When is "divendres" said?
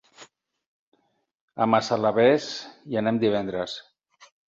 3.25-3.77